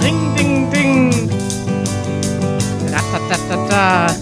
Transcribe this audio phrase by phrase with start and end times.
[0.00, 1.12] Ring, ding, ding.
[2.92, 4.14] Ratatatata.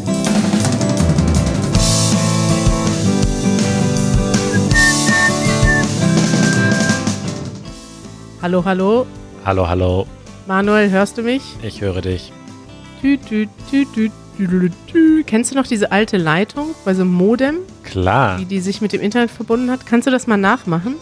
[8.41, 9.07] Hallo, hallo.
[9.45, 10.07] Hallo, hallo.
[10.46, 11.43] Manuel, hörst du mich?
[11.62, 12.32] Ich höre dich.
[13.00, 15.25] Tü, tü, tü, tü, tü, tü.
[15.25, 18.39] Kennst du noch diese alte Leitung bei so einem Modem, Klar.
[18.39, 19.86] die, die sich mit dem Internet verbunden hat?
[19.86, 20.96] Kannst du das mal nachmachen?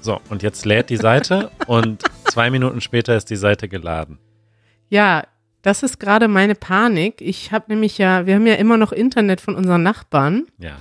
[0.00, 4.18] So, und jetzt lädt die Seite und zwei Minuten später ist die Seite geladen.
[4.88, 5.24] Ja,
[5.62, 7.20] das ist gerade meine Panik.
[7.20, 10.46] Ich habe nämlich ja, wir haben ja immer noch Internet von unseren Nachbarn.
[10.58, 10.76] Ja.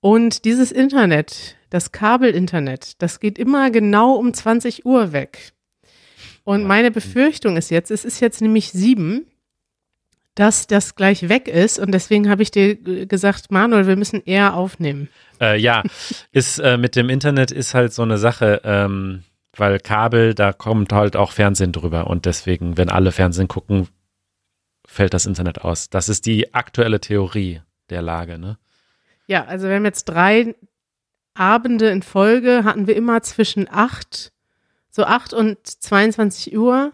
[0.00, 5.52] Und dieses Internet, das Kabelinternet, das geht immer genau um 20 Uhr weg.
[6.44, 9.26] Und meine Befürchtung ist jetzt, es ist jetzt nämlich sieben,
[10.36, 11.78] dass das gleich weg ist.
[11.80, 12.76] Und deswegen habe ich dir
[13.06, 15.08] gesagt, Manuel, wir müssen eher aufnehmen.
[15.40, 15.82] Äh, ja,
[16.30, 19.24] ist äh, mit dem Internet ist halt so eine Sache, ähm,
[19.56, 23.88] weil Kabel, da kommt halt auch Fernsehen drüber und deswegen, wenn alle Fernsehen gucken,
[24.86, 25.90] fällt das Internet aus.
[25.90, 28.58] Das ist die aktuelle Theorie der Lage, ne?
[29.26, 30.54] Ja, also wir haben jetzt drei
[31.34, 34.32] Abende in Folge, hatten wir immer zwischen acht,
[34.90, 36.92] so acht und 22 Uhr.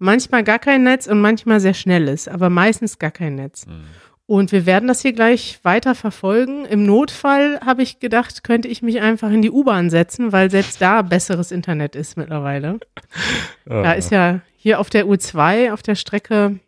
[0.00, 3.66] Manchmal gar kein Netz und manchmal sehr schnelles, aber meistens gar kein Netz.
[3.66, 3.84] Hm.
[4.26, 6.64] Und wir werden das hier gleich weiter verfolgen.
[6.64, 10.80] Im Notfall habe ich gedacht, könnte ich mich einfach in die U-Bahn setzen, weil selbst
[10.80, 12.78] da besseres Internet ist mittlerweile.
[13.66, 16.58] Da ist ja hier auf der U2, auf der Strecke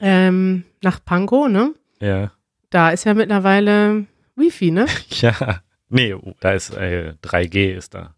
[0.00, 1.74] ähm, nach Pankow, ne?
[2.00, 2.32] ja.
[2.70, 4.86] Da ist ja mittlerweile Wifi, ne?
[5.10, 5.60] Ja.
[5.88, 8.14] Nee, da ist äh, 3G ist da.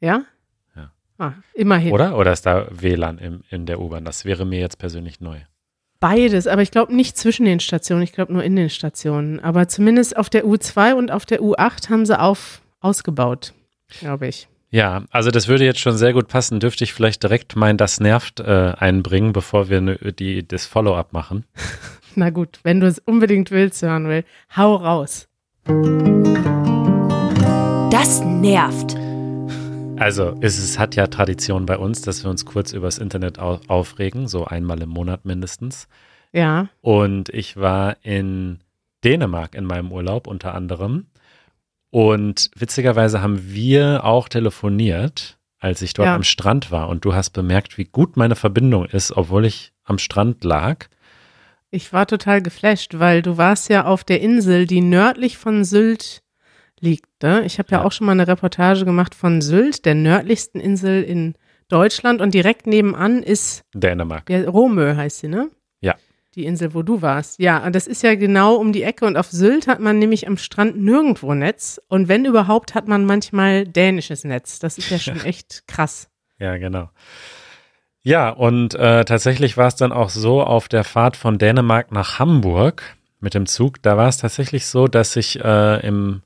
[0.00, 0.24] Ja?
[1.18, 1.92] Ah, immerhin.
[1.92, 2.16] Oder?
[2.16, 4.04] Oder ist da WLAN im, in der U-Bahn?
[4.04, 5.38] Das wäre mir jetzt persönlich neu.
[6.00, 9.40] Beides, aber ich glaube nicht zwischen den Stationen, ich glaube nur in den Stationen.
[9.40, 13.52] Aber zumindest auf der U2 und auf der U8 haben sie auf, ausgebaut,
[13.98, 14.48] glaube ich.
[14.70, 16.60] Ja, also das würde jetzt schon sehr gut passen.
[16.60, 21.12] Dürfte ich vielleicht direkt mein Das nervt äh, einbringen, bevor wir ne, die, das Follow-up
[21.12, 21.44] machen?
[22.14, 24.22] Na gut, wenn du es unbedingt willst, hören
[24.56, 25.26] hau raus.
[27.90, 29.07] Das nervt.
[30.00, 33.60] Also es, es hat ja Tradition bei uns, dass wir uns kurz übers Internet au
[33.68, 35.88] aufregen, so einmal im Monat mindestens.
[36.32, 38.58] Ja, Und ich war in
[39.04, 41.06] Dänemark in meinem Urlaub unter anderem.
[41.90, 46.14] Und witzigerweise haben wir auch telefoniert, als ich dort Ja.
[46.14, 46.88] am Strand war.
[46.88, 50.86] Und du hast bemerkt, wie gut meine Verbindung ist, obwohl ich am Strand lag.
[51.70, 56.22] ich war total geflasht, weil du warst ja auf der Insel, die nördlich von Sylt
[56.80, 57.06] liegt.
[57.22, 57.44] Ne?
[57.44, 57.84] Ich habe ja, Ja.
[57.84, 61.34] auch schon mal eine Reportage gemacht von Sylt, der nördlichsten Insel in
[61.68, 62.20] Deutschland.
[62.20, 64.28] Und direkt nebenan ist Dänemark.
[64.30, 65.50] Ja, Romö heißt sie, ne?
[65.80, 65.94] Ja.
[66.34, 67.38] Die Insel, wo du warst.
[67.40, 69.04] Ja, und das ist ja genau um die Ecke.
[69.06, 71.80] Und auf Sylt hat man nämlich am Strand nirgendwo Netz.
[71.88, 74.58] Und wenn überhaupt, hat man manchmal dänisches Netz.
[74.58, 76.08] Das ist ja schon echt krass.
[76.38, 76.90] Ja, genau.
[78.02, 82.18] Ja, und äh, tatsächlich war es dann auch so auf der Fahrt von Dänemark nach
[82.18, 82.82] Hamburg
[83.20, 83.82] mit dem Zug.
[83.82, 86.22] Da war es tatsächlich so, dass ich äh, im,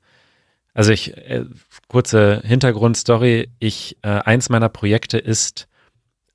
[0.75, 1.45] also ich, äh,
[1.89, 5.69] kurze Hintergrundstory, ich, äh, eins meiner Projekte ist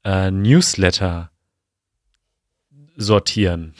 [0.03, 1.31] äh, Newsletter
[2.95, 3.73] sortieren.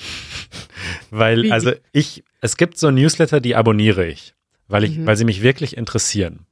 [1.11, 1.51] weil, Wie?
[1.51, 4.35] also ich, es gibt so Newsletter, die abonniere ich,
[4.67, 5.05] weil ich, Mhm.
[5.05, 6.45] weil sie mich wirklich interessieren.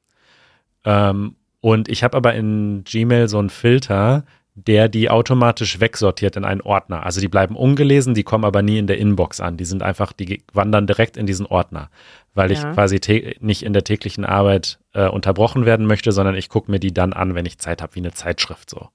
[0.83, 6.45] Ähm, und ich habe aber in Gmail so einen Filter, der die automatisch wegsortiert in
[6.45, 7.03] einen Ordner.
[7.05, 9.57] Also die bleiben ungelesen, die kommen aber nie in der Inbox an.
[9.57, 11.89] Die sind einfach, die wandern direkt in diesen Ordner,
[12.35, 12.73] weil ich Ja.
[12.73, 16.79] quasi tä- nicht in der täglichen Arbeit äh, unterbrochen werden möchte, sondern ich gucke mir
[16.79, 18.89] die dann an, wenn ich Zeit habe, wie eine Zeitschrift so.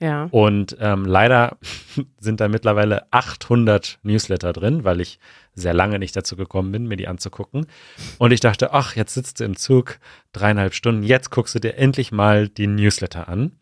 [0.00, 0.26] Ja.
[0.32, 1.56] Und ähm, leider
[2.18, 5.18] sind da mittlerweile 800 Newsletter drin, weil ich
[5.54, 7.66] sehr lange nicht dazu gekommen bin, mir die anzugucken.
[8.18, 9.98] Und ich dachte, ach, jetzt sitzt du im Zug
[10.32, 13.52] dreieinhalb Stunden, jetzt guckst du dir endlich mal die Newsletter an.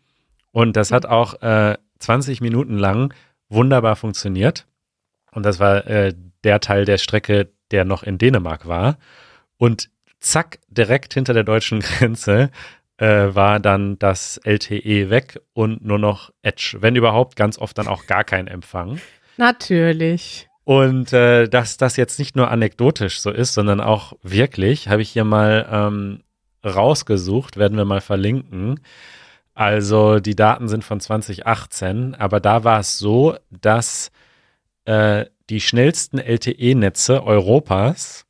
[0.51, 3.13] Und das hat auch äh, 20 Minuten lang
[3.49, 4.65] wunderbar funktioniert.
[5.31, 8.97] Und das war äh, der Teil der Strecke, der noch in Dänemark war.
[9.57, 9.89] Und
[10.19, 12.51] zack, direkt hinter der deutschen Grenze
[12.97, 16.77] äh, war dann das LTE weg und nur noch Edge.
[16.79, 18.99] Wenn überhaupt, ganz oft dann auch gar kein Empfang.
[19.37, 20.47] Natürlich.
[20.63, 25.09] Und äh, dass das jetzt nicht nur anekdotisch so ist, sondern auch wirklich, habe ich
[25.09, 26.23] hier mal ähm,
[26.63, 28.79] rausgesucht, werden wir mal verlinken.
[29.53, 34.11] Also die Daten sind von 2018, aber da war es so, dass
[34.85, 38.25] äh, die schnellsten LTE-Netze Europas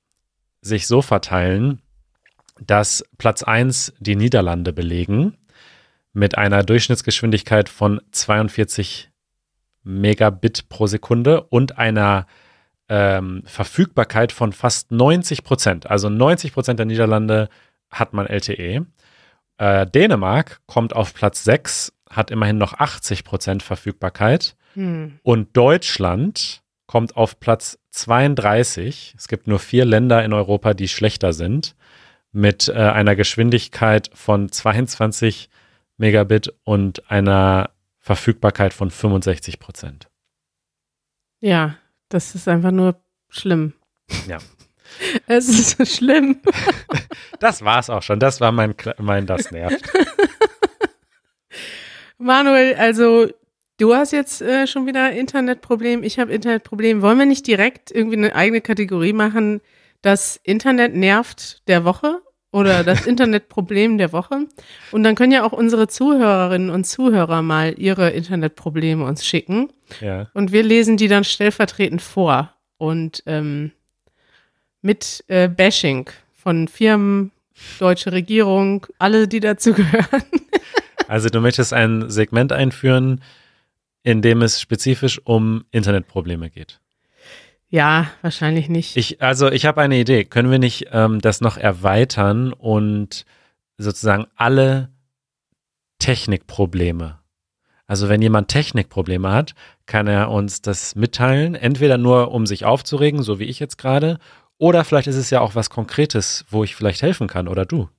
[0.62, 1.82] sich so verteilen,
[2.60, 5.38] dass Platz 1 die Niederlande belegen
[6.14, 9.10] mit einer Durchschnittsgeschwindigkeit von 42
[9.84, 12.28] Megabit pro Sekunde und einer
[12.90, 15.90] ähm, Verfügbarkeit von fast 90 Prozent.
[15.90, 17.50] Also 90 Prozent der Niederlande
[17.90, 18.86] hat man LTE.
[19.58, 24.56] Äh, Dänemark kommt auf Platz 6, hat immerhin noch 80 Prozent Verfügbarkeit.
[24.74, 25.20] Hm.
[25.24, 29.16] Und Deutschland kommt auf Platz 32.
[29.18, 31.76] Es gibt nur vier Länder in Europa, die schlechter sind,
[32.32, 35.50] mit äh, einer Geschwindigkeit von 22
[35.98, 40.10] Megabit und einer Verfügbarkeit von 65 Prozent.
[41.40, 41.78] Ja,
[42.10, 43.74] das ist einfach nur schlimm.
[44.28, 44.38] Ja.
[45.26, 46.42] Es ist so schlimm.
[47.40, 48.20] Das war's auch schon.
[48.20, 49.82] Das war mein, mein Das nervt.
[52.18, 53.30] Manuel, also
[53.82, 56.04] du hast jetzt äh, schon wieder Internetproblem.
[56.04, 57.02] Ich habe Internetproblem.
[57.02, 59.62] Wollen wir nicht direkt irgendwie eine eigene Kategorie machen?
[60.02, 64.48] Das Internet nervt der Woche oder das Internetproblem der Woche.
[64.92, 69.70] Und dann können ja auch unsere Zuhörerinnen und Zuhörer mal ihre Internetprobleme uns schicken.
[70.00, 70.30] Ja.
[70.34, 72.54] Und wir lesen die dann stellvertretend vor.
[72.78, 73.72] Und ähm,
[74.82, 77.32] mit äh, Bashing von Firmen,
[77.80, 80.24] deutsche Regierung, alle, die dazu gehören.
[81.08, 83.22] Also du möchtest ein Segment einführen,
[84.04, 86.80] in dem es spezifisch um Internetprobleme geht.
[87.70, 88.98] Ja, wahrscheinlich nicht.
[88.98, 90.26] Ich, also ich habe eine Idee.
[90.26, 93.26] Können wir nicht ähm, das noch erweitern und
[93.78, 94.90] sozusagen alle
[96.00, 97.20] Technikprobleme?
[97.88, 99.54] Also wenn jemand Technikprobleme hat,
[99.86, 104.18] kann er uns das mitteilen, entweder nur um sich aufzuregen, so wie ich jetzt gerade,
[104.58, 107.90] oder vielleicht ist es ja auch was Konkretes, wo ich vielleicht helfen kann oder du.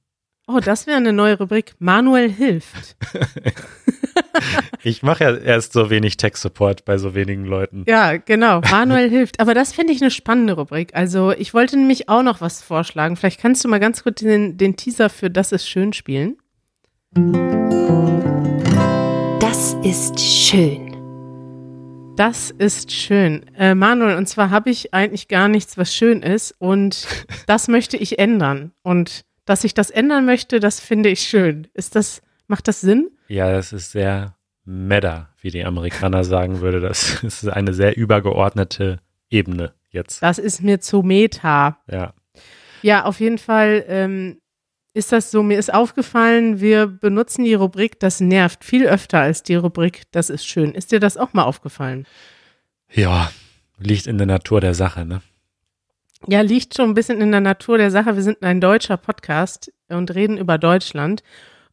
[0.46, 1.74] Oh, das wäre eine neue Rubrik.
[1.78, 2.96] Manuel hilft.
[4.82, 7.84] ich mache ja erst so wenig Tech-Support bei so wenigen Leuten.
[7.86, 8.60] Ja, genau.
[8.70, 9.40] Manuel hilft.
[9.40, 10.94] Aber das finde ich eine spannende Rubrik.
[10.94, 13.16] Also ich wollte nämlich auch noch was vorschlagen.
[13.16, 16.36] Vielleicht kannst du mal ganz kurz den, den Teaser für Das ist schön spielen.
[19.40, 20.92] Das ist schön.
[22.16, 23.46] Das ist schön.
[23.56, 26.54] Äh, Manuel, und zwar habe ich eigentlich gar nichts, was schön ist.
[26.58, 27.06] Und
[27.46, 28.72] das möchte ich ändern.
[28.82, 31.68] Und dass ich das ändern möchte, das finde ich schön.
[31.74, 33.10] Ist das, macht das Sinn?
[33.32, 34.36] Ja, das ist sehr
[34.66, 36.80] meta, wie die Amerikaner sagen würde.
[36.80, 38.98] Das ist eine sehr übergeordnete
[39.30, 40.22] Ebene jetzt.
[40.22, 41.78] Das ist mir zu meta.
[41.90, 42.12] Ja.
[42.82, 44.42] Ja, auf jeden Fall ähm,
[44.92, 45.42] ist das so.
[45.42, 50.28] Mir ist aufgefallen, wir benutzen die Rubrik Das nervt viel öfter als die Rubrik Das
[50.28, 50.74] ist schön.
[50.74, 52.04] Ist dir das auch mal aufgefallen?
[52.90, 53.32] Ja,
[53.78, 55.22] liegt in der Natur der Sache, ne?
[56.26, 58.14] Ja, liegt schon ein bisschen in der Natur der Sache.
[58.14, 61.22] Wir sind ein deutscher Podcast und reden über Deutschland.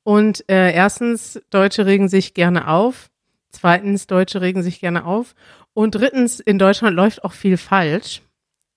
[0.10, 3.12] Und äh, erstens, Deutsche regen sich gerne auf.
[3.52, 5.36] Zweitens, Deutsche regen sich gerne auf.
[5.76, 8.24] Und drittens, in Deutschland läuft auch viel falsch.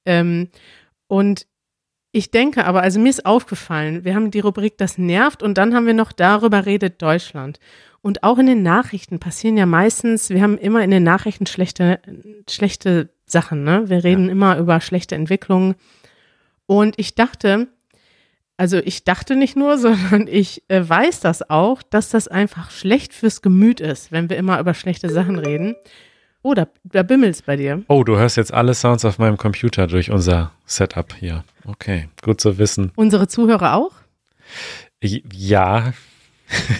[0.04, 0.50] Ähm,
[1.06, 1.46] und
[2.10, 5.74] ich denke aber, also mir ist aufgefallen, wir haben die Rubrik Das nervt und dann
[5.74, 7.60] haben wir noch darüber redet Deutschland.
[8.02, 11.98] Und auch in den Nachrichten passieren ja meistens, wir haben immer in den Nachrichten schlechte,
[12.46, 13.88] schlechte Sachen, ne?
[13.88, 14.32] Wir reden ja.
[14.32, 15.76] immer über schlechte Entwicklungen.
[16.66, 17.68] Und ich dachte,
[18.62, 23.12] also ich dachte nicht nur, sondern ich äh, weiß das auch, dass das einfach schlecht
[23.12, 25.74] fürs Gemüt ist, wenn wir immer über schlechte Sachen reden.
[26.42, 27.82] Oh, da, da bimmelt's bei dir.
[27.88, 31.42] Oh, du hörst jetzt alle Sounds auf meinem Computer durch unser Setup hier.
[31.64, 32.92] Okay, gut zu wissen.
[32.94, 33.94] Unsere Zuhörer auch?
[35.00, 35.92] Ja.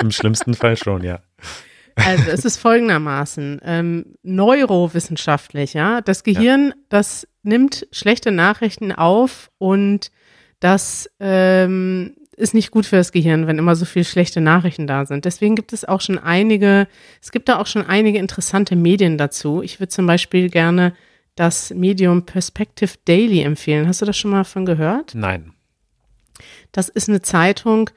[0.00, 1.20] Im schlimmsten Fall schon, ja.
[1.96, 6.74] Also es ist folgendermaßen, ähm, neurowissenschaftlich, ja, das Gehirn, ja.
[6.90, 10.10] das nimmt schlechte Nachrichten auf und
[10.60, 15.06] das ähm, ist nicht gut für das Gehirn, wenn immer so viele schlechte Nachrichten da
[15.06, 15.24] sind.
[15.24, 16.86] Deswegen gibt es auch schon einige,
[17.22, 19.62] es gibt da auch schon einige interessante Medien dazu.
[19.62, 20.92] Ich würde zum Beispiel gerne
[21.34, 23.88] das Medium Perspective Daily empfehlen.
[23.88, 25.14] Hast du das schon mal von gehört?
[25.14, 25.52] Nein.
[26.72, 27.90] Das ist eine Zeitung,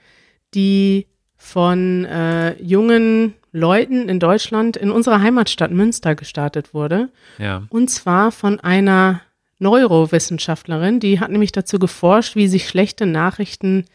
[0.54, 1.08] die
[1.40, 7.10] von äh, jungen Leuten in Deutschland in unserer Heimatstadt Münster gestartet wurde.
[7.40, 7.64] Ja.
[7.70, 9.22] Und zwar von einer
[9.58, 13.86] Neurowissenschaftlerin, die hat nämlich dazu geforscht, wie sich schlechte Nachrichten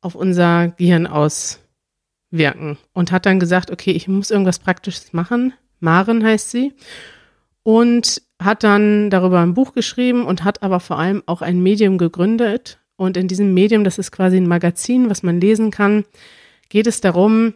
[0.00, 5.52] auf unser Gehirn auswirken und hat dann gesagt, okay, ich muss irgendwas Praktisches machen.
[5.80, 6.72] Maren heißt sie.
[7.62, 11.98] Und hat dann darüber ein Buch geschrieben und hat aber vor allem auch ein Medium
[11.98, 12.78] gegründet.
[12.96, 16.04] Und in diesem Medium, das ist quasi ein Magazin, was man lesen kann,
[16.70, 17.52] geht es darum,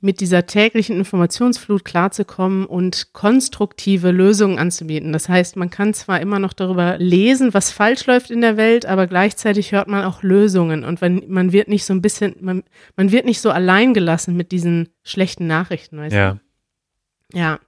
[0.00, 5.12] mit dieser täglichen Informationsflut klarzukommen und konstruktive Lösungen anzubieten.
[5.12, 8.84] Das heißt, man kann zwar immer noch darüber lesen, was falsch läuft in der Welt,
[8.84, 12.62] aber gleichzeitig hört man auch Lösungen und wenn, man wird nicht so ein bisschen, man,
[12.96, 15.98] man wird nicht so allein gelassen mit diesen schlechten Nachrichten.
[15.98, 16.32] Weißt ja.
[16.32, 17.38] Du?
[17.38, 17.58] Ja.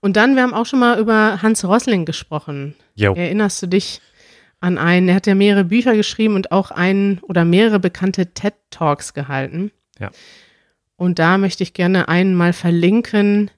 [0.00, 2.74] Und dann, wir haben auch schon mal über Hans Rosling gesprochen.
[2.94, 3.14] Jo.
[3.14, 4.00] Erinnerst du dich
[4.60, 5.08] an einen?
[5.08, 9.70] Er hat ja mehrere Bücher geschrieben und auch einen oder mehrere bekannte TED Talks gehalten.
[9.98, 10.10] Ja.
[10.96, 13.50] Und da möchte ich gerne einen mal verlinken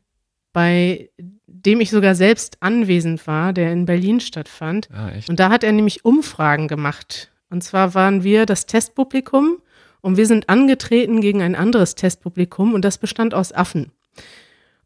[0.57, 1.11] bei
[1.47, 4.89] dem ich sogar selbst anwesend war, der in Berlin stattfand.
[4.91, 5.11] Ah?
[5.29, 7.31] Und da hat er nämlich Umfragen gemacht.
[7.51, 9.59] Und zwar waren wir das Testpublikum
[10.01, 13.93] und wir sind angetreten gegen ein anderes Testpublikum und das bestand aus Affen.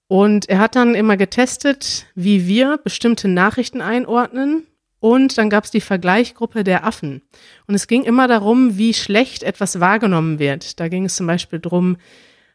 [0.09, 4.67] Und er hat dann immer getestet, wie wir bestimmte Nachrichten einordnen.
[5.01, 7.23] Und dann gab es die Vergleichgruppe der Affen.
[7.67, 10.79] Und es ging immer darum, wie schlecht etwas wahrgenommen wird.
[10.79, 11.97] Da ging es zum Beispiel darum,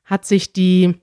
[0.05, 0.95] hat sich die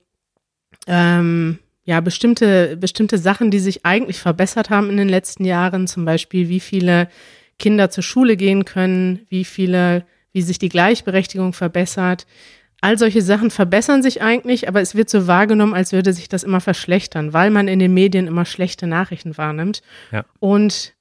[0.87, 6.05] ähm, ja, bestimmte, bestimmte Sachen, die sich eigentlich verbessert haben in den letzten Jahren, zum
[6.05, 7.09] Beispiel, wie viele
[7.59, 12.25] Kinder zur Schule gehen können, wie viele, wie sich die Gleichberechtigung verbessert.
[12.79, 16.43] All solche Sachen verbessern sich eigentlich, aber es wird so wahrgenommen, als würde sich das
[16.43, 19.81] immer verschlechtern, weil man in den Medien immer schlechte Nachrichten wahrnimmt.
[20.11, 20.25] Ja.
[20.39, 20.93] Und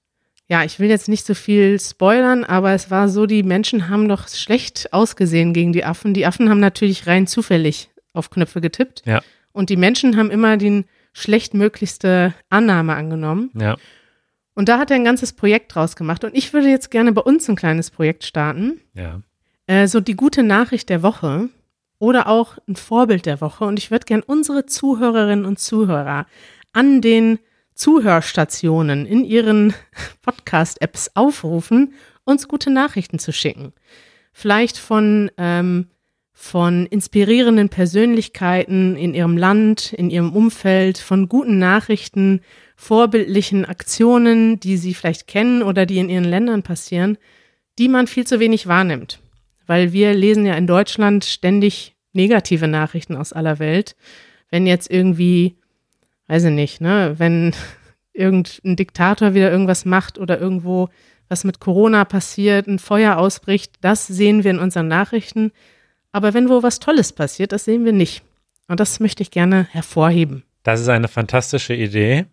[0.53, 4.07] ja, ich will jetzt nicht so viel spoilern, aber es war so, die Menschen haben
[4.07, 6.13] doch schlecht ausgesehen gegen die Affen.
[6.13, 9.03] Die Affen haben natürlich rein zufällig auf Knöpfe getippt.
[9.07, 9.23] Ja.
[9.53, 13.51] Und die Menschen haben immer die schlechtmöglichste Annahme angenommen.
[13.55, 13.79] Ja.
[14.53, 16.23] Und da hat er ein ganzes Projekt draus gemacht.
[16.23, 18.79] Und ich würde jetzt gerne bei uns ein kleines Projekt starten.
[18.93, 19.23] Ja.
[19.67, 21.49] Äh, so die gute Nachricht der Woche
[21.99, 23.65] oder auch ein Vorbild der Woche.
[23.65, 26.27] Und ich würde gerne unsere Zuhörerinnen und Zuhörer
[26.75, 27.39] an den
[27.75, 29.75] Zuhörstationen in ihren
[30.23, 33.73] Podcast-Apps aufrufen, uns gute Nachrichten zu schicken.
[34.33, 35.89] Vielleicht von ähm,
[36.35, 42.41] von inspirierenden Persönlichkeiten in ihrem Land, in ihrem Umfeld, von guten Nachrichten,
[42.75, 47.17] vorbildlichen Aktionen, die sie vielleicht kennen oder die in ihren Ländern passieren,
[47.79, 49.21] die man viel zu wenig wahrnimmt.
[49.67, 53.95] Weil wir lesen ja in Deutschland ständig negative Nachrichten aus aller Welt.
[54.51, 55.59] Wenn jetzt irgendwie,
[56.29, 57.55] weiß ich nicht, ne, wenn
[58.13, 60.89] irgendein Diktator wieder irgendwas macht oder irgendwo
[61.29, 65.51] was mit Corona passiert, ein Feuer ausbricht, das sehen wir in unseren Nachrichten.
[66.13, 68.23] Aber wenn wo was Tolles passiert, das sehen wir nicht.
[68.69, 70.45] Und das möchte ich gerne hervorheben.
[70.63, 72.27] Das ist eine fantastische Idee.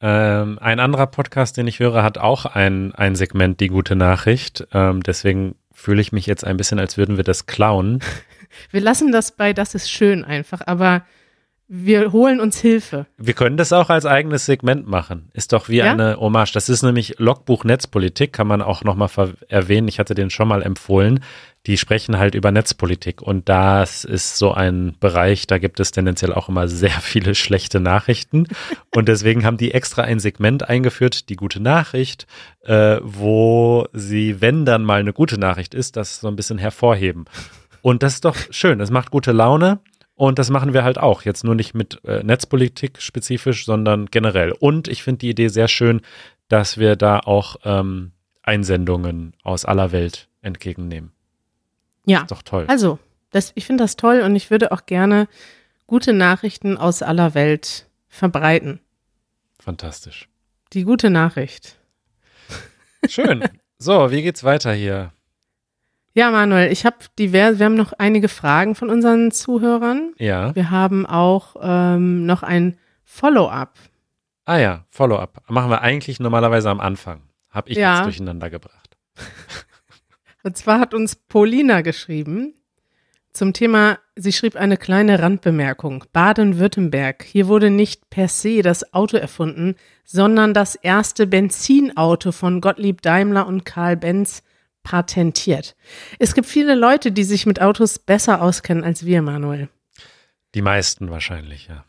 [0.00, 4.66] Ähm, ein anderer Podcast, den ich höre, hat auch ein, ein Segment, die gute Nachricht.
[4.72, 8.00] Ähm, deswegen fühle ich mich jetzt ein bisschen, als würden wir das klauen.
[8.70, 11.04] Wir lassen das bei Das ist schön einfach, aber
[11.66, 13.06] wir holen uns Hilfe.
[13.16, 15.30] Wir können das auch als eigenes Segment machen.
[15.32, 15.92] Ist doch wie Ja?
[15.92, 16.52] eine Hommage.
[16.52, 19.08] Das ist nämlich Logbuch Netzpolitik, kann man auch nochmal
[19.48, 19.88] erwähnen.
[19.88, 21.20] Ich hatte den schon mal empfohlen.
[21.66, 26.34] Die sprechen halt über Netzpolitik und das ist so ein Bereich, da gibt es tendenziell
[26.34, 28.46] auch immer sehr viele schlechte Nachrichten
[28.94, 32.26] und deswegen haben die extra ein Segment eingeführt, die gute Nachricht,
[32.64, 37.24] äh, wo sie, wenn dann mal eine gute Nachricht ist, das so ein bisschen hervorheben.
[37.80, 39.78] Und das ist doch schön, das macht gute Laune
[40.14, 41.22] und das machen wir halt auch.
[41.22, 44.52] Jetzt nur nicht mit äh, Netzpolitik spezifisch, sondern generell.
[44.52, 46.00] Und ich finde die Idee sehr schön,
[46.48, 51.12] dass wir da auch ähm, Einsendungen aus aller Welt entgegennehmen.
[52.06, 52.64] Ja, Ist doch toll.
[52.68, 52.98] also,
[53.30, 55.26] das, ich finde das toll und ich würde auch gerne
[55.86, 58.80] gute Nachrichten aus aller Welt verbreiten.
[59.58, 60.28] Fantastisch.
[60.72, 61.78] Die gute Nachricht.
[63.08, 63.44] Schön.
[63.78, 65.12] So, wie geht's weiter hier?
[66.16, 70.12] Ja, Manuel, ich habe divers, wir haben noch einige Fragen von unseren Zuhörern.
[70.18, 70.54] Ja.
[70.54, 73.74] Wir haben auch ähm, noch ein Follow-up.
[74.44, 75.42] Ah ja, Follow-up.
[75.48, 77.22] Machen wir eigentlich normalerweise am Anfang.
[77.50, 77.96] Hab ich Ja.
[77.96, 78.96] jetzt durcheinander gebracht.
[80.44, 82.54] Und zwar hat uns Paulina geschrieben
[83.32, 86.04] zum Thema, sie schrieb eine kleine Randbemerkung.
[86.12, 87.24] Baden-Württemberg.
[87.24, 93.48] Hier wurde nicht per se das Auto erfunden, sondern das erste Benzinauto von Gottlieb Daimler
[93.48, 94.44] und Karl Benz
[94.84, 95.74] patentiert.
[96.20, 99.68] Es gibt viele Leute, die sich mit Autos besser auskennen als wir, Manuel.
[100.54, 101.84] Die meisten wahrscheinlich, ja.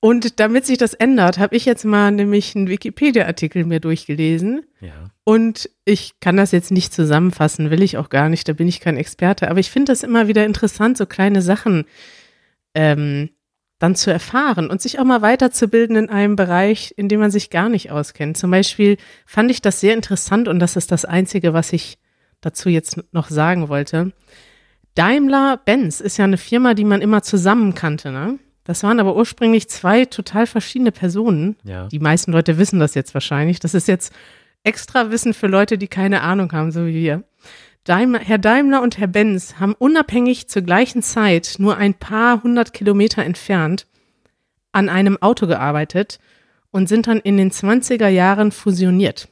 [0.00, 4.64] Und damit sich das ändert, habe ich jetzt mal nämlich einen Wikipedia-Artikel mir durchgelesen.
[4.80, 5.10] Ja.
[5.24, 8.80] Und ich kann das jetzt nicht zusammenfassen, will ich auch gar nicht, da bin ich
[8.80, 9.50] kein Experte.
[9.50, 11.84] Aber ich finde das immer wieder interessant, so kleine Sachen
[12.74, 13.30] ähm,
[13.78, 17.50] dann zu erfahren und sich auch mal weiterzubilden in einem Bereich, in dem man sich
[17.50, 18.36] gar nicht auskennt.
[18.36, 21.98] Zum Beispiel fand ich das sehr interessant und das ist das Einzige, was ich
[22.40, 24.12] dazu jetzt noch sagen wollte.
[24.94, 28.38] Daimler-Benz ist ja eine Firma, die man immer zusammen kannte, ne?
[28.64, 31.56] Das waren aber ursprünglich zwei total verschiedene Personen.
[31.64, 31.86] Ja.
[31.86, 33.60] Die meisten Leute wissen das jetzt wahrscheinlich.
[33.60, 34.12] Das ist jetzt
[34.62, 37.24] extra Wissen für Leute, die keine Ahnung haben, so wie wir.
[37.84, 42.72] Daimler, Herr Daimler und Herr Benz haben unabhängig zur gleichen Zeit nur ein paar hundert
[42.72, 43.86] Kilometer entfernt
[44.72, 46.18] an einem Auto gearbeitet
[46.70, 49.28] und sind dann in den 20er Jahren fusioniert.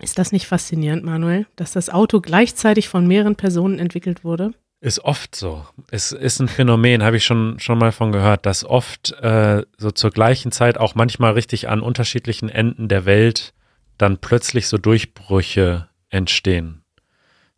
[0.00, 4.52] Ist das nicht faszinierend, Manuel, dass das Auto gleichzeitig von mehreren Personen entwickelt wurde?
[4.80, 5.66] Ist oft so.
[5.90, 9.90] Es ist ein Phänomen, habe ich schon, schon mal von gehört, dass oft äh, so
[9.90, 13.54] zur gleichen Zeit auch manchmal richtig an unterschiedlichen Enden der Welt
[13.98, 16.82] dann plötzlich so Durchbrüche entstehen.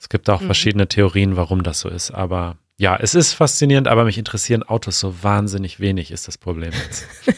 [0.01, 0.47] Es gibt auch Mhm.
[0.47, 2.11] verschiedene Theorien, warum das so ist.
[2.11, 6.73] Aber ja, es ist faszinierend, aber mich interessieren Autos so wahnsinnig wenig, ist das Problem
[6.73, 7.07] jetzt.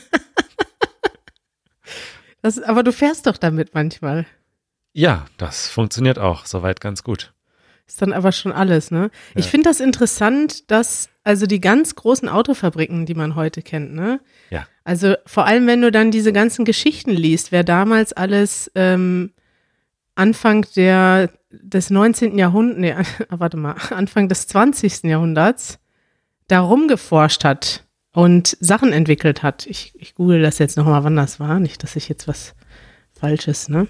[2.43, 4.27] Das, aber du fährst doch damit manchmal.
[4.93, 7.33] Ja, das funktioniert auch soweit ganz gut.
[7.87, 9.11] Ist dann aber schon alles, ne?
[9.35, 9.39] Ja.
[9.41, 14.21] Ich finde das interessant, dass also die ganz großen Autofabriken, die man heute kennt, ne?
[14.51, 14.67] Ja.
[14.83, 19.33] Also vor allem, wenn du dann diese ganzen Geschichten liest, wer damals alles ähm,
[20.17, 22.39] Anfang der, des 19.
[22.39, 22.95] Jahrhunderts, nee,
[23.29, 25.05] warte mal, Anfang des 20.
[25.05, 25.79] Jahrhunderts
[26.49, 29.67] da rumgeforscht hat und Sachen entwickelt hat.
[29.67, 31.61] Ich, ich google das jetzt nochmal, wann das war.
[31.61, 32.55] Nicht, dass ich jetzt was
[33.13, 33.87] Falsches, ne?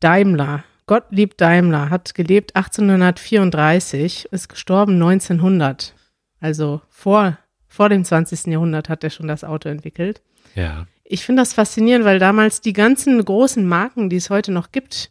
[0.00, 5.94] Daimler, Gottlieb Daimler hat gelebt 1834, ist gestorben 1900.
[6.40, 8.46] Also vor, vor dem 20.
[8.46, 10.22] Jahrhundert hat er schon das Auto entwickelt.
[10.54, 10.86] Ja.
[11.02, 15.10] Ich finde das faszinierend, weil damals die ganzen großen Marken, die es heute noch gibt,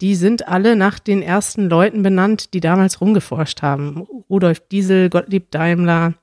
[0.00, 4.06] die sind alle nach den ersten Leuten benannt, die damals rumgeforscht haben.
[4.28, 6.14] Rudolf Diesel, Gottlieb Daimler,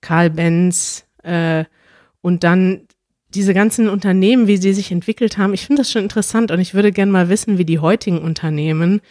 [0.00, 1.64] Karl Benz äh,
[2.20, 2.82] und dann
[3.34, 5.52] diese ganzen Unternehmen, wie sie sich entwickelt haben.
[5.52, 9.02] Ich finde das schon interessant und ich würde gerne mal wissen, wie die heutigen Unternehmen,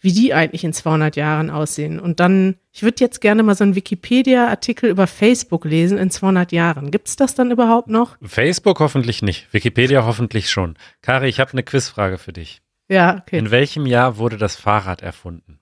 [0.00, 1.98] wie die eigentlich in 200 Jahren aussehen.
[1.98, 6.52] Und dann, ich würde jetzt gerne mal so einen Wikipedia-Artikel über Facebook lesen in 200
[6.52, 6.90] Jahren.
[6.92, 8.16] Gibt es das dann überhaupt noch?
[8.22, 10.76] Facebook hoffentlich nicht, Wikipedia hoffentlich schon.
[11.02, 12.60] Kari, ich habe eine Quizfrage für dich.
[12.88, 13.38] Ja, okay.
[13.38, 15.58] In welchem Jahr wurde das Fahrrad erfunden?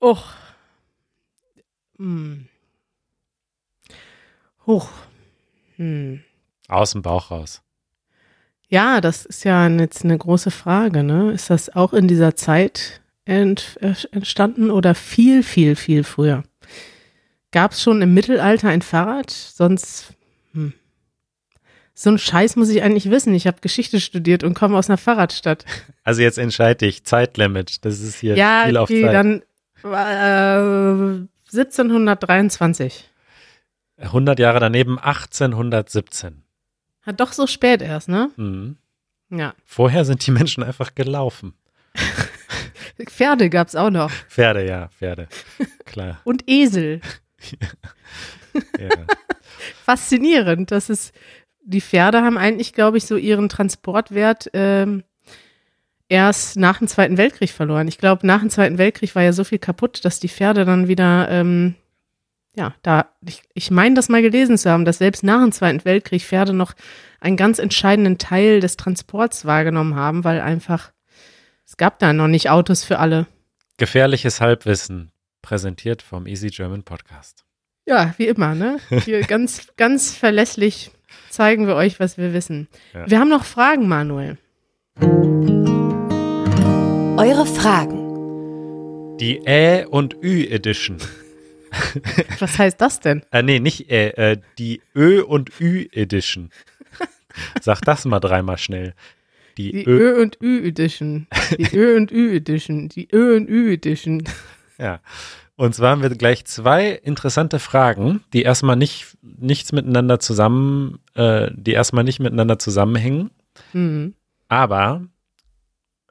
[0.00, 0.34] Och.
[1.96, 2.48] Hm.
[4.66, 4.90] Hoch.
[5.76, 6.22] Hm.
[6.68, 7.62] Aus dem Bauch raus.
[8.68, 11.32] Ja, das ist ja jetzt eine große Frage, ne?
[11.32, 16.44] Ist das auch in dieser Zeit ent, äh, entstanden oder viel, viel, viel früher?
[17.52, 19.30] Gab es schon im Mittelalter ein Fahrrad?
[19.30, 20.14] Sonst
[20.52, 20.74] hm.
[21.94, 23.32] So ein Scheiß muss ich eigentlich wissen.
[23.34, 25.64] Ich habe Geschichte studiert und komme aus einer Fahrradstadt.
[26.02, 27.84] Also jetzt entscheide dich, Zeitlimit.
[27.84, 29.14] Das ist hier ja, viel auf okay, Zeit.
[29.14, 29.42] dann
[29.84, 33.08] äh, 1723.
[33.98, 36.42] 100 Jahre daneben 1817.
[37.02, 38.30] Hat doch so spät erst, ne?
[38.36, 38.76] Mhm.
[39.30, 39.54] Ja.
[39.64, 41.54] Vorher sind die Menschen einfach gelaufen.
[43.06, 44.10] Pferde gab es auch noch.
[44.28, 45.28] Pferde, ja, Pferde.
[45.84, 46.20] Klar.
[46.24, 47.00] Und Esel.
[48.78, 48.88] ja.
[49.84, 51.12] Faszinierend, dass es
[51.64, 55.02] die Pferde haben eigentlich, glaube ich, so ihren Transportwert ähm,
[56.08, 57.88] erst nach dem Zweiten Weltkrieg verloren.
[57.88, 60.88] Ich glaube, nach dem Zweiten Weltkrieg war ja so viel kaputt, dass die Pferde dann
[60.88, 61.74] wieder, ähm,
[62.54, 65.84] ja, da, ich, ich meine das mal gelesen zu haben, dass selbst nach dem Zweiten
[65.84, 66.74] Weltkrieg Pferde noch
[67.20, 70.92] einen ganz entscheidenden Teil des Transports wahrgenommen haben, weil einfach,
[71.66, 73.26] es gab da noch nicht Autos für alle.
[73.78, 75.10] Gefährliches Halbwissen,
[75.42, 77.44] präsentiert vom Easy German Podcast.
[77.86, 78.78] Ja, wie immer, ne?
[79.04, 80.92] Hier ganz, ganz verlässlich
[81.30, 82.68] zeigen wir euch, was wir wissen.
[82.92, 83.10] Ja.
[83.10, 84.38] Wir haben noch Fragen, Manuel.
[87.16, 89.16] Eure Fragen.
[89.18, 90.98] Die Ä und Ü Edition.
[92.38, 93.22] Was heißt das denn?
[93.30, 96.50] Äh, nee, nicht Ä, äh, die Ö und Ü Edition.
[97.60, 98.94] Sag das mal dreimal schnell.
[99.56, 101.26] Die, die Ö, Ö und Ü Edition.
[101.58, 102.88] Die Ö und Ü Edition.
[102.88, 104.24] Die Ö und Ü Edition.
[104.78, 105.00] Ja.
[105.56, 111.50] Und zwar haben wir gleich zwei interessante Fragen, die erstmal nicht nichts miteinander zusammen, äh,
[111.54, 113.30] die erstmal nicht miteinander zusammenhängen.
[113.72, 114.14] Mhm.
[114.48, 115.02] Aber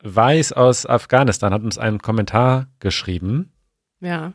[0.06, 3.54] Weiß aus Afghanistan hat uns einen Kommentar geschrieben.
[4.02, 4.34] Ja.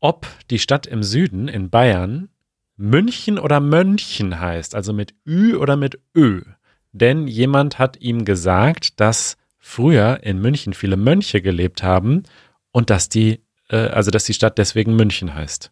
[0.00, 2.28] Ob die Stadt im Süden in Bayern
[2.76, 6.42] München oder Mönchen heißt, also mit Ü oder mit Ö.
[6.92, 12.22] Denn jemand hat ihm gesagt, dass früher in München viele Mönche gelebt haben
[12.70, 13.43] und dass die
[13.76, 15.70] also dass die Stadt deswegen München heißt.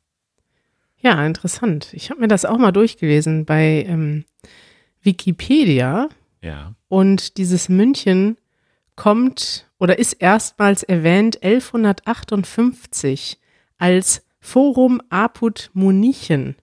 [0.99, 1.89] Ja, interessant.
[1.93, 4.25] Ich habe mir das auch mal durchgelesen bei ähm,
[5.03, 6.09] Wikipedia.
[6.41, 6.75] Ja.
[6.89, 8.37] Und dieses München
[8.95, 13.39] kommt oder ist erstmals erwähnt 1158
[13.79, 16.57] als Forum Apud Munichen.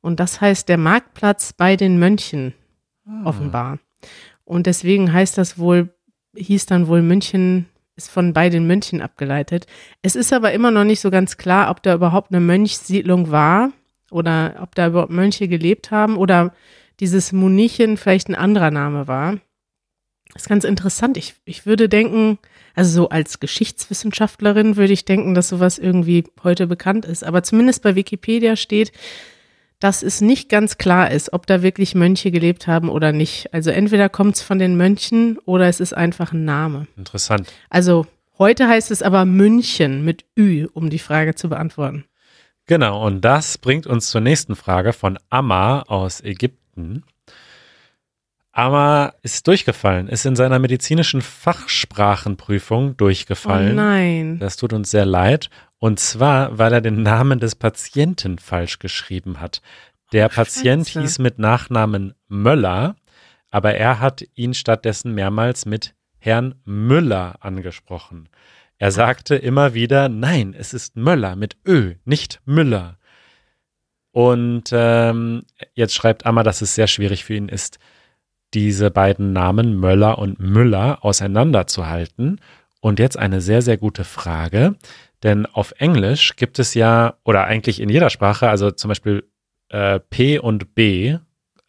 [0.00, 2.54] Und das heißt der Marktplatz bei den Mönchen,
[3.06, 3.22] ah.
[3.24, 3.78] offenbar.
[4.44, 5.94] Und deswegen heißt das wohl,
[6.36, 7.66] hieß dann wohl München
[7.96, 9.66] ist von bei den Mönchen abgeleitet.
[10.02, 13.70] Es ist aber immer noch nicht so ganz klar, ob da überhaupt eine Mönchssiedlung war
[14.10, 16.52] oder ob da überhaupt Mönche gelebt haben oder
[17.00, 19.38] dieses Munichen vielleicht ein anderer Name war.
[20.32, 21.16] Das ist ganz interessant.
[21.16, 22.38] Ich, ich würde denken,
[22.74, 27.22] also so als Geschichtswissenschaftlerin würde ich denken, dass sowas irgendwie heute bekannt ist.
[27.22, 28.90] Aber zumindest bei Wikipedia steht,
[29.80, 33.52] dass es nicht ganz klar ist, ob da wirklich Mönche gelebt haben oder nicht.
[33.52, 36.86] Also entweder kommt es von den Mönchen oder es ist einfach ein Name.
[36.96, 37.52] Interessant.
[37.70, 38.06] Also
[38.38, 42.04] heute heißt es aber München mit Ü, um die Frage zu beantworten.
[42.66, 47.04] Genau, und das bringt uns zur nächsten Frage von Amma aus Ägypten.
[48.52, 53.72] Amma ist durchgefallen, ist in seiner medizinischen Fachsprachenprüfung durchgefallen.
[53.72, 54.38] Oh nein.
[54.38, 55.50] Das tut uns sehr leid.
[55.84, 59.60] Und zwar, weil er den Namen des Patienten falsch geschrieben hat.
[60.14, 61.00] Der oh, Patient Scheiße.
[61.02, 62.96] hieß mit Nachnamen Möller,
[63.50, 68.30] aber er hat ihn stattdessen mehrmals mit Herrn Müller angesprochen.
[68.78, 72.96] Er sagte immer wieder, nein, es ist Möller mit Ö, nicht Müller.
[74.10, 75.42] Und ähm,
[75.74, 77.78] jetzt schreibt Amma, dass es sehr schwierig für ihn ist,
[78.54, 82.40] diese beiden Namen Möller und Müller auseinanderzuhalten.
[82.80, 84.76] Und jetzt eine sehr, sehr gute Frage,
[85.24, 89.24] denn auf Englisch gibt es ja, oder eigentlich in jeder Sprache, also zum Beispiel
[89.70, 91.16] äh, P und B,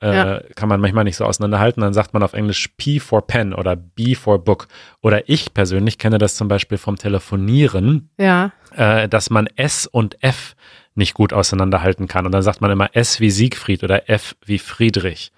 [0.02, 0.42] äh, ja.
[0.56, 1.82] kann man manchmal nicht so auseinanderhalten.
[1.82, 4.68] Dann sagt man auf Englisch P for Pen oder B for Book.
[5.02, 8.52] Oder ich persönlich kenne das zum Beispiel vom Telefonieren, ja.
[8.76, 10.56] Äh, dass man S und F
[10.96, 12.26] nicht gut auseinanderhalten kann.
[12.26, 15.32] Und dann sagt man immer S wie Siegfried oder F wie Friedrich.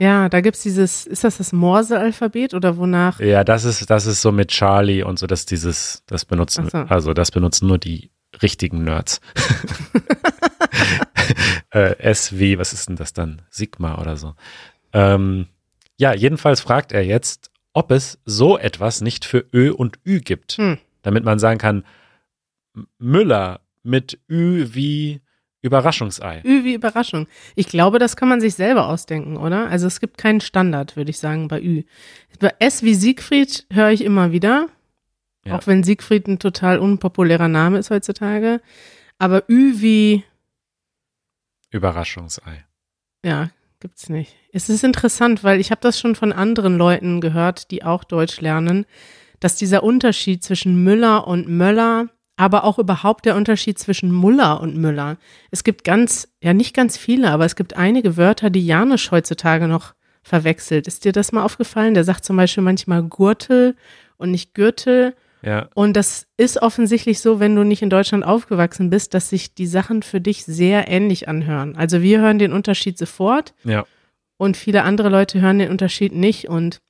[0.00, 3.20] Ja, da gibt es dieses, ist das das Morse-Alphabet oder wonach?
[3.20, 6.78] Ja, das ist, das ist so mit Charlie und so, dass dieses, das benutzen, so.
[6.78, 8.10] also das benutzen nur die
[8.42, 9.20] richtigen Nerds.
[11.70, 13.42] äh, S wie, was ist denn das dann?
[13.50, 14.34] Sigma oder so.
[14.92, 15.46] Ähm,
[15.96, 20.52] ja, jedenfalls fragt er jetzt, ob es so etwas nicht für Ö und Ü gibt.
[20.52, 20.78] Hm.
[21.02, 21.84] Damit man sagen kann,
[22.98, 25.20] Müller mit Ü wie
[25.62, 26.42] Überraschungsei.
[26.44, 27.26] Ü wie Überraschung.
[27.54, 29.68] Ich glaube, das kann man sich selber ausdenken, oder?
[29.68, 31.84] Also es gibt keinen Standard, würde ich sagen, bei Ü.
[32.38, 34.68] Bei S wie Siegfried höre ich immer wieder.
[35.46, 35.56] Ja.
[35.56, 38.60] Auch wenn Siegfried ein total unpopulärer Name ist heutzutage.
[39.18, 40.24] Aber Ü wie
[41.70, 42.64] Überraschungsei.
[43.24, 44.36] Ja, gibt's nicht.
[44.52, 48.40] Es ist interessant, weil ich habe das schon von anderen Leuten gehört, die auch Deutsch
[48.40, 48.84] lernen,
[49.40, 54.76] dass dieser Unterschied zwischen Müller und Möller aber auch überhaupt der Unterschied zwischen Muller und
[54.76, 55.16] Müller.
[55.50, 59.68] Es gibt ganz, ja nicht ganz viele, aber es gibt einige Wörter, die Janisch heutzutage
[59.68, 60.88] noch verwechselt.
[60.88, 61.94] Ist dir das mal aufgefallen?
[61.94, 63.76] Der sagt zum Beispiel manchmal Gurtel
[64.16, 65.14] und nicht Gürtel.
[65.42, 65.68] Ja.
[65.74, 69.66] Und das ist offensichtlich so, wenn du nicht in Deutschland aufgewachsen bist, dass sich die
[69.66, 71.76] Sachen für dich sehr ähnlich anhören.
[71.76, 73.54] Also wir hören den Unterschied sofort.
[73.62, 73.84] Ja.
[74.38, 76.48] Und viele andere Leute hören den Unterschied nicht.
[76.48, 76.80] Und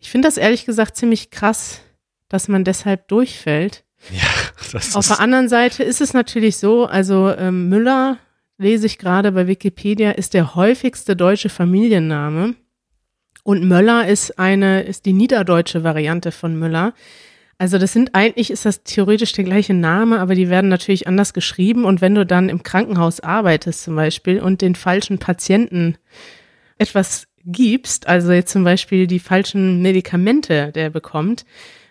[0.00, 1.80] ich finde das ehrlich gesagt ziemlich krass,
[2.28, 3.84] dass man deshalb durchfällt.
[4.10, 4.29] Ja,
[4.94, 8.18] Auf der anderen Seite ist es natürlich so, also ähm, Müller,
[8.58, 12.54] lese ich gerade bei Wikipedia, ist der häufigste deutsche Familienname.
[13.42, 16.92] Und Möller ist eine, ist die niederdeutsche Variante von Müller.
[17.56, 21.34] Also das sind eigentlich, ist das theoretisch der gleiche Name, aber die werden natürlich anders
[21.34, 21.84] geschrieben.
[21.84, 25.96] Und wenn du dann im Krankenhaus arbeitest zum Beispiel und den falschen Patienten
[26.78, 31.44] etwas gibst, also jetzt zum Beispiel die falschen Medikamente, der bekommt,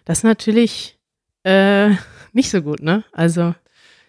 [0.06, 0.98] das natürlich
[1.44, 1.92] äh,
[2.34, 3.04] nicht so gut, ne?
[3.12, 3.56] Also.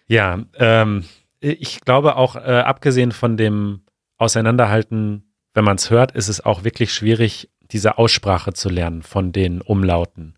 [0.07, 1.05] Ja, ähm,
[1.41, 3.83] ich glaube auch, äh, abgesehen von dem
[4.19, 9.33] Auseinanderhalten, wenn man es hört, ist es auch wirklich schwierig, diese Aussprache zu lernen von
[9.33, 10.35] den Umlauten.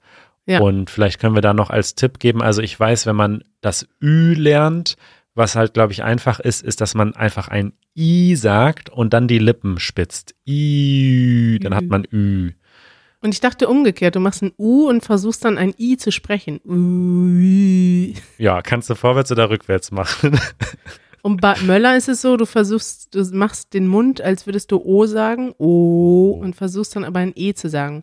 [0.46, 0.60] Ja.
[0.60, 3.88] Und vielleicht können wir da noch als Tipp geben, also ich weiß, wenn man das
[4.02, 4.96] Ü lernt,
[5.34, 9.28] was halt, glaube ich, einfach ist, ist, dass man einfach ein I sagt und dann
[9.28, 10.34] die Lippen spitzt.
[10.46, 12.52] I, dann hat man Ü.
[13.22, 16.60] Und ich dachte umgekehrt, du machst ein U und versuchst dann ein I zu sprechen.
[16.64, 18.14] Ui.
[18.36, 20.38] Ja, kannst du vorwärts oder rückwärts machen.
[21.22, 24.82] Und bei Möller ist es so, du versuchst, du machst den Mund, als würdest du
[24.84, 28.02] O sagen, O, und versuchst dann aber ein E zu sagen.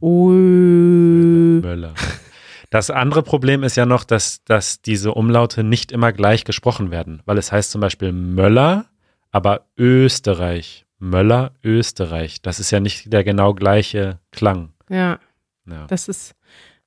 [0.00, 0.28] O.
[0.28, 1.94] Möller.
[2.68, 7.22] Das andere Problem ist ja noch, dass, dass diese Umlaute nicht immer gleich gesprochen werden,
[7.24, 8.84] weil es heißt zum Beispiel Möller,
[9.30, 10.84] aber Österreich.
[11.02, 12.42] Möller, Österreich.
[12.42, 14.72] Das ist ja nicht der genau gleiche Klang.
[14.88, 15.18] Ja.
[15.66, 15.86] ja.
[15.88, 16.36] Das ist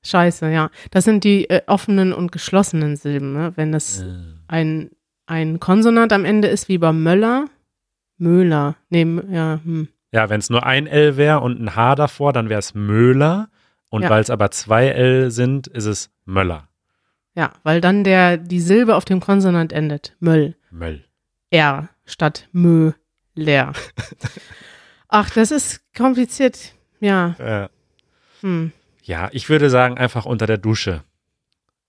[0.04, 0.70] scheiße, ja.
[0.92, 3.52] Das sind die äh, offenen und geschlossenen Silben, ne?
[3.58, 4.06] Wenn das äh.
[4.48, 4.92] ein,
[5.26, 7.48] ein Konsonant am Ende ist, wie bei Möller,
[8.18, 8.78] Möhler.
[8.90, 9.90] Nee, ja, hm.
[10.14, 13.50] Ja, wenn es nur ein L wäre und ein H davor, dann wäre es Möhler.
[13.90, 14.10] Und ja.
[14.10, 16.70] weil es aber zwei L sind, ist es Möller.
[17.36, 20.16] Ja, weil dann der, die Silbe auf dem Konsonant endet.
[20.22, 20.56] Möll.
[20.72, 21.04] Möll.
[21.50, 22.94] R statt Mö
[23.36, 23.74] leer.
[25.08, 26.74] Ach, das ist kompliziert.
[27.00, 27.36] Ja.
[27.38, 27.70] Äh,
[28.42, 28.72] hm.
[29.04, 31.04] Ja, ich würde sagen, einfach unter der Dusche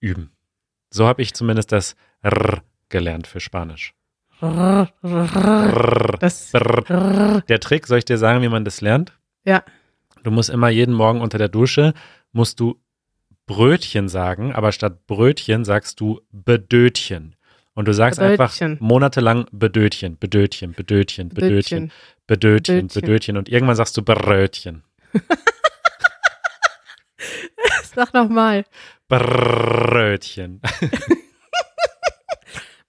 [0.01, 0.31] üben.
[0.91, 3.95] So habe ich zumindest das R gelernt für Spanisch.
[4.41, 7.43] R, R, das R.
[7.49, 9.17] Der Trick, soll ich dir sagen, wie man das lernt?
[9.45, 9.65] Ja.
[10.23, 11.95] Du musst immer jeden Morgen unter der Dusche,
[12.33, 12.79] musst du
[13.47, 17.36] Brötchen sagen, aber statt Brötchen sagst du Bedötchen.
[17.77, 18.73] Und du sagst Bedötchen.
[18.73, 21.93] einfach monatelang Bedötchen, Bedötchen, Bedötchen, Bedötchen,
[22.27, 23.37] Bedötchen, Bedötchen.
[23.37, 24.83] Und irgendwann sagst du Brötchen.
[27.95, 28.65] Sag nochmal.
[29.09, 30.63] Brötchen.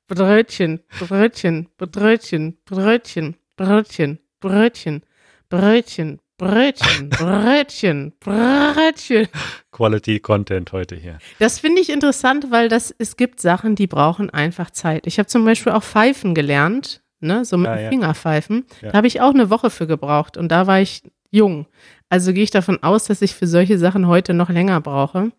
[0.07, 5.01] Brötchen, Brötchen, Brötchen, Brötchen, Brötchen, Brötchen,
[5.49, 9.27] Brötchen, Brötchen, Brötchen, Brötchen.
[9.71, 11.17] Quality Content heute hier.
[11.39, 15.07] Das finde ich interessant, weil das, es gibt Sachen, die brauchen einfach Zeit.
[15.07, 17.89] Ich habe zum Beispiel auch Pfeifen gelernt, ne, so mit ja, ja.
[17.89, 18.65] Fingerpfeifen.
[18.81, 18.91] Ja.
[18.91, 21.65] Da habe ich auch eine Woche für gebraucht und da war ich jung.
[22.09, 25.31] Also gehe ich davon aus, dass ich für solche Sachen heute noch länger brauche.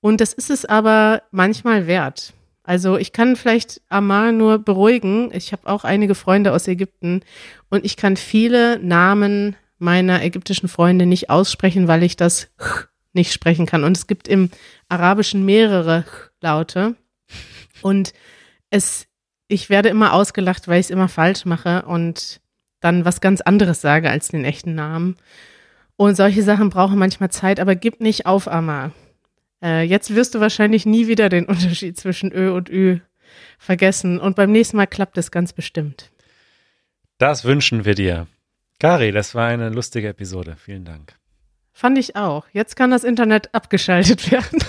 [0.00, 2.32] Und das ist es aber manchmal wert.
[2.64, 5.30] Also ich kann vielleicht Amar nur beruhigen.
[5.32, 7.22] Ich habe auch einige Freunde aus Ägypten
[7.70, 12.48] und ich kann viele Namen meiner ägyptischen Freunde nicht aussprechen, weil ich das
[13.12, 13.84] nicht sprechen kann.
[13.84, 14.50] Und es gibt im
[14.88, 16.04] Arabischen mehrere
[16.40, 16.94] Laute.
[17.82, 18.12] Und
[18.70, 19.06] es,
[19.48, 22.40] ich werde immer ausgelacht, weil ich es immer falsch mache und
[22.80, 25.16] dann was ganz anderes sage als den echten Namen.
[25.96, 28.92] Und solche Sachen brauchen manchmal Zeit, aber gib nicht auf, Amar.
[29.62, 33.00] Äh, jetzt wirst du wahrscheinlich nie wieder den Unterschied zwischen Ö und Ü
[33.58, 34.20] vergessen.
[34.20, 36.10] Und beim nächsten Mal klappt es ganz bestimmt.
[37.18, 38.28] Das wünschen wir dir.
[38.80, 40.56] Kari, das war eine lustige Episode.
[40.56, 41.14] Vielen Dank.
[41.72, 42.46] Fand ich auch.
[42.52, 44.60] Jetzt kann das Internet abgeschaltet werden.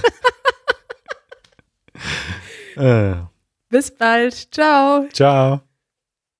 [2.76, 3.16] äh.
[3.70, 4.54] Bis bald.
[4.54, 5.08] Ciao.
[5.14, 5.62] Ciao.